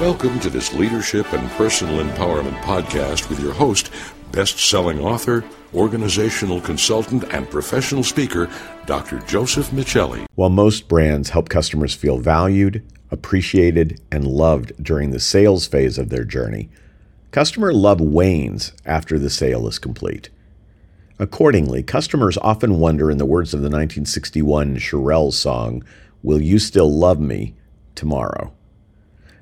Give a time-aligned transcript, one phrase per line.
[0.00, 3.90] Welcome to this leadership and personal empowerment podcast with your host,
[4.32, 8.48] best selling author, organizational consultant, and professional speaker,
[8.86, 9.18] Dr.
[9.18, 10.24] Joseph Michelli.
[10.36, 16.08] While most brands help customers feel valued, appreciated, and loved during the sales phase of
[16.08, 16.70] their journey,
[17.30, 20.30] customer love wanes after the sale is complete.
[21.18, 25.84] Accordingly, customers often wonder, in the words of the 1961 Shirelles song,
[26.22, 27.54] Will You Still Love Me
[27.94, 28.54] Tomorrow?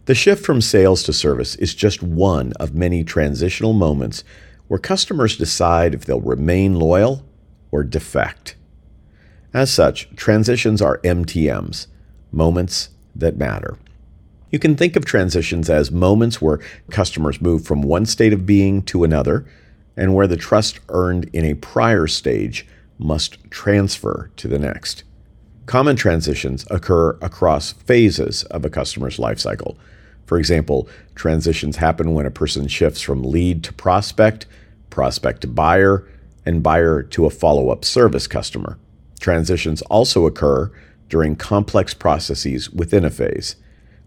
[0.09, 4.25] The shift from sales to service is just one of many transitional moments
[4.66, 7.27] where customers decide if they'll remain loyal
[7.71, 8.57] or defect.
[9.52, 11.89] As such, transitions are MTMs,
[12.33, 13.77] moments that matter.
[14.51, 18.80] You can think of transitions as moments where customers move from one state of being
[18.85, 19.45] to another
[19.95, 22.66] and where the trust earned in a prior stage
[22.97, 25.05] must transfer to the next.
[25.66, 29.77] Common transitions occur across phases of a customer's life cycle.
[30.28, 34.45] For example, transitions happen when a person shifts from lead to prospect,
[34.90, 36.07] prospect to buyer,
[36.45, 38.79] and buyer to a follow up service customer.
[39.20, 40.70] Transitions also occur
[41.09, 43.57] during complex processes within a phase.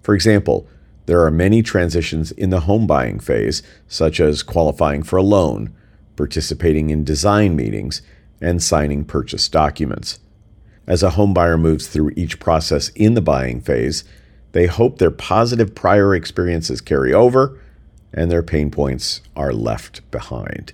[0.04, 0.68] For example,
[1.08, 5.74] there are many transitions in the home buying phase, such as qualifying for a loan,
[6.16, 8.04] participating in design meetings,
[8.40, 10.20] and signing purchase documents.
[10.86, 14.04] As a home buyer moves through each process in the buying phase,
[14.52, 17.60] they hope their positive prior experiences carry over
[18.14, 20.74] and their pain points are left behind.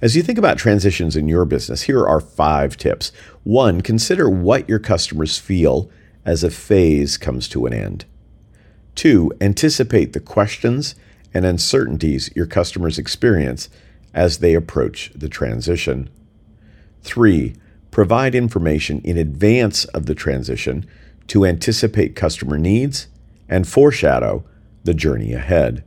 [0.00, 3.10] As you think about transitions in your business, here are five tips.
[3.42, 5.90] One, consider what your customers feel
[6.24, 8.04] as a phase comes to an end.
[8.94, 10.94] Two, anticipate the questions
[11.34, 13.68] and uncertainties your customers experience
[14.14, 16.08] as they approach the transition.
[17.02, 17.54] Three,
[17.90, 20.86] provide information in advance of the transition
[21.28, 23.06] to anticipate customer needs
[23.48, 24.44] and foreshadow
[24.84, 25.84] the journey ahead.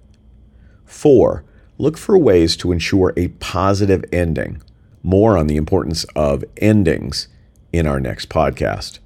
[0.85, 1.43] Four,
[1.77, 4.61] look for ways to ensure a positive ending.
[5.03, 7.27] More on the importance of endings
[7.73, 8.99] in our next podcast.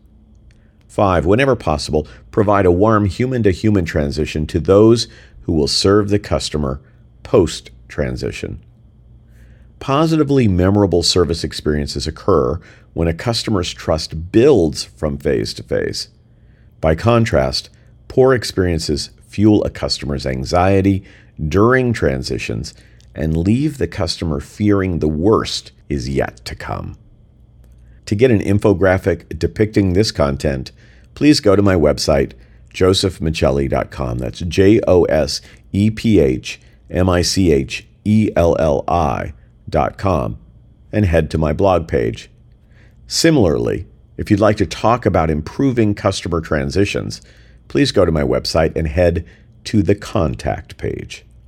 [0.88, 5.08] Five, whenever possible, provide a warm human to human transition to those
[5.42, 6.82] who will serve the customer
[7.24, 8.64] post transition.
[9.80, 12.60] Positively memorable service experiences occur
[12.94, 16.10] when a customer's trust builds from phase to phase.
[16.86, 17.72] By contrast,
[18.08, 21.04] poor experiences fuel a customer's anxiety
[21.44, 22.76] during transitions
[23.16, 26.96] and leave the customer fearing the worst is yet to come.
[28.06, 30.72] To get an infographic depicting this content,
[31.16, 32.34] please go to my website,
[32.72, 34.20] josephmichelli.com.
[34.20, 35.42] That's J O S
[35.72, 40.38] E P H M I C H E L L I.com
[40.92, 42.30] and head to my blog page.
[43.08, 43.88] Similarly,
[44.18, 47.22] if you'd like to talk about improving customer transitions,
[47.68, 49.26] please go to my website and head
[49.66, 51.25] to the contact page.